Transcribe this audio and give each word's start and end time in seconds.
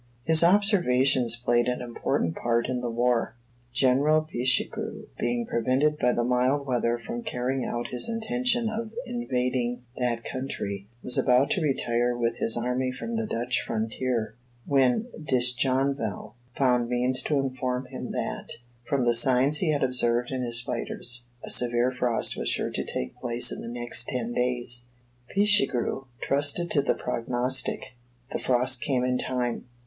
His 0.23 0.43
observations 0.43 1.35
played 1.35 1.67
an 1.67 1.79
important 1.79 2.35
part 2.35 2.67
in 2.67 2.81
the 2.81 2.89
war. 2.89 3.35
"General 3.71 4.21
Pichegru, 4.23 5.05
being 5.19 5.45
prevented 5.45 5.99
by 5.99 6.11
the 6.11 6.23
mild 6.23 6.65
weather 6.65 6.97
from 6.97 7.21
carrying 7.21 7.63
out 7.65 7.89
his 7.89 8.09
intention 8.09 8.67
of 8.67 8.93
invading 9.05 9.83
that 9.97 10.23
country, 10.25 10.87
was 11.03 11.19
about 11.19 11.51
to 11.51 11.61
retire 11.61 12.17
with 12.17 12.37
his 12.37 12.57
army 12.57 12.91
from 12.91 13.15
the 13.15 13.27
Dutch 13.27 13.61
frontier, 13.61 14.33
when 14.65 15.05
Disjonval 15.23 16.33
found 16.55 16.89
means 16.89 17.21
to 17.21 17.37
inform 17.39 17.85
him 17.85 18.11
that, 18.11 18.53
from 18.83 19.05
the 19.05 19.13
signs 19.13 19.59
he 19.59 19.69
had 19.71 19.83
observed 19.83 20.31
in 20.31 20.41
his 20.41 20.57
spiders, 20.57 21.27
a 21.43 21.49
severe 21.51 21.91
frost 21.91 22.35
was 22.35 22.49
sure 22.49 22.71
to 22.71 22.83
take 22.83 23.19
place 23.19 23.51
in 23.51 23.61
the 23.61 23.67
next 23.67 24.07
ten 24.07 24.33
days. 24.33 24.87
Pichegru 25.29 26.05
trusted 26.21 26.71
to 26.71 26.81
the 26.81 26.95
prognostic: 26.95 27.93
the 28.31 28.39
frost 28.39 28.81
came 28.81 29.03
in 29.03 29.19
time. 29.19 29.65